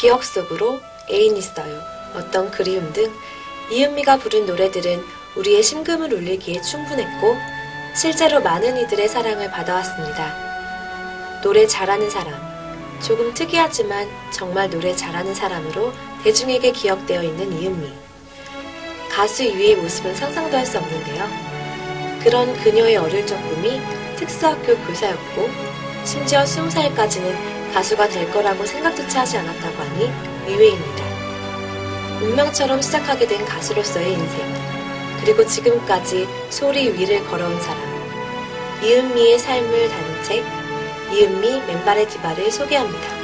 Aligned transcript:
기억 0.00 0.24
속으로 0.24 0.80
애인 1.10 1.36
있어요. 1.36 1.78
어떤 2.14 2.50
그리움 2.50 2.90
등 2.94 3.12
이은미가 3.70 4.16
부른 4.16 4.46
노래들은 4.46 5.04
우리의 5.36 5.62
심금을 5.62 6.14
울리기에 6.14 6.62
충분했고 6.62 7.36
실제로 7.94 8.40
많은 8.40 8.78
이들의 8.78 9.06
사랑을 9.08 9.50
받아왔습니다. 9.50 11.40
노래 11.42 11.66
잘하는 11.66 12.08
사람. 12.08 12.32
조금 13.02 13.34
특이하지만 13.34 14.08
정말 14.32 14.70
노래 14.70 14.96
잘하는 14.96 15.34
사람으로 15.34 15.92
대중에게 16.24 16.72
기억되어 16.72 17.22
있는 17.22 17.52
이은미. 17.60 17.92
가수 19.10 19.42
이유의 19.42 19.76
모습은 19.76 20.14
상상도 20.14 20.56
할 20.56 20.64
수 20.64 20.78
없는데요. 20.78 21.28
그런 22.22 22.54
그녀의 22.62 22.96
어릴 22.96 23.26
적 23.26 23.36
꿈이 23.50 23.80
특수학교 24.16 24.76
교사였고 24.78 25.50
심지어 26.04 26.42
20살까지는 26.44 27.59
가수가 27.72 28.08
될 28.08 28.30
거라고 28.30 28.66
생각조차 28.66 29.20
하지 29.20 29.38
않았다고 29.38 29.82
하니 29.82 30.10
의외입니다. 30.46 31.04
운명처럼 32.22 32.82
시작하게 32.82 33.26
된 33.26 33.44
가수로서의 33.44 34.12
인생, 34.12 34.54
그리고 35.20 35.44
지금까지 35.46 36.28
소리 36.50 36.92
위를 36.92 37.24
걸어온 37.26 37.60
사람, 37.60 37.80
이은미의 38.82 39.38
삶을 39.38 39.88
다룬 39.88 40.22
책, 40.24 40.44
이은미 41.12 41.60
맨발의 41.66 42.08
디바를 42.08 42.50
소개합니다. 42.50 43.20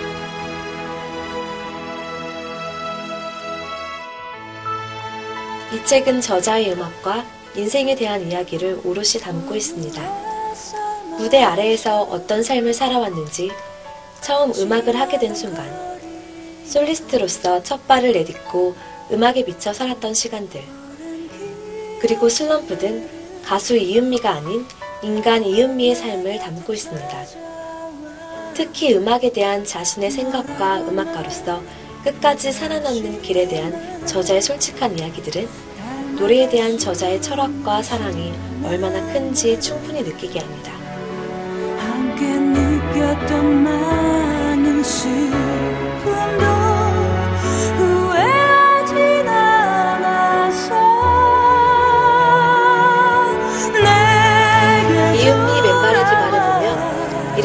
이 5.72 5.84
책은 5.84 6.20
저자의 6.20 6.72
음악과 6.72 7.24
인생에 7.54 7.96
대한 7.96 8.30
이야기를 8.30 8.80
오롯이 8.84 9.20
담고 9.20 9.56
있습니다. 9.56 10.00
무대 11.18 11.42
아래에서 11.42 12.02
어떤 12.02 12.42
삶을 12.42 12.72
살아왔는지, 12.72 13.50
처음 14.26 14.50
음악을 14.50 14.98
하게 14.98 15.20
된 15.20 15.36
순간, 15.36 15.64
솔리스트로서 16.64 17.62
첫 17.62 17.86
발을 17.86 18.10
내딛고 18.10 18.74
음악에 19.12 19.44
미쳐 19.44 19.72
살았던 19.72 20.14
시간들, 20.14 20.60
그리고 22.00 22.28
슬럼프 22.28 22.76
등 22.76 23.08
가수 23.44 23.76
이은미가 23.76 24.28
아닌 24.28 24.66
인간 25.04 25.44
이은미의 25.44 25.94
삶을 25.94 26.40
담고 26.40 26.74
있습니다. 26.74 27.24
특히 28.54 28.96
음악에 28.96 29.30
대한 29.30 29.64
자신의 29.64 30.10
생각과 30.10 30.80
음악가로서 30.80 31.62
끝까지 32.02 32.50
살아남는 32.50 33.22
길에 33.22 33.46
대한 33.46 34.04
저자의 34.06 34.42
솔직한 34.42 34.98
이야기들은 34.98 35.48
노래에 36.18 36.48
대한 36.48 36.76
저자의 36.76 37.22
철학과 37.22 37.80
사랑이 37.80 38.32
얼마나 38.64 39.00
큰지 39.12 39.60
충분히 39.60 40.02
느끼게 40.02 40.40
합니다. 40.40 40.85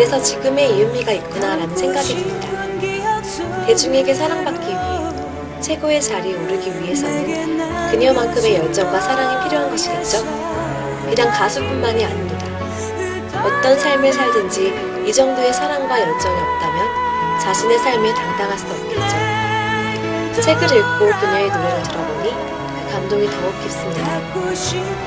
이래서 0.02 0.19
지금의 0.19 0.77
이은미가 0.77 1.11
있구나라는 1.11 1.77
생각이 1.77 2.16
듭니다. 2.16 2.47
대중에게 3.67 4.16
사랑받기 4.16 4.67
위해 4.67 5.61
최고의 5.61 6.02
자리에 6.02 6.33
오르기 6.33 6.81
위해서는 6.81 7.91
그녀만큼의 7.91 8.55
열정과 8.55 8.99
사랑이 8.99 9.47
필요한 9.47 9.69
것이겠죠? 9.69 10.25
비단 11.08 11.30
가수뿐만이 11.30 12.03
아닙니다. 12.03 12.47
어떤 13.45 13.80
삶을 13.80 14.11
살든지 14.11 14.73
이 15.05 15.13
정도의 15.13 15.53
사랑과 15.53 16.02
열정이 16.02 16.36
없다면 16.36 17.39
자신의 17.39 17.77
삶에 17.77 18.11
당당할 18.15 18.58
수 18.58 18.65
없겠죠. 18.65 20.41
책을 20.41 20.63
읽고 20.63 21.20
그녀의 21.20 21.47
노래를 21.47 21.83
들어보니 21.83 22.31
그 22.31 22.92
감동이 22.92 23.30
더욱 23.30 23.61
깊습니다. 23.61 24.20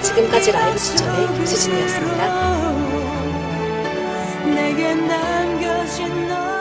지금까지 0.03 0.53
라이브 0.53 0.79
추천의 0.79 1.35
김수진이었습니다. 1.35 2.84
내게 4.75 4.93
남겨진 4.93 6.29
너 6.29 6.54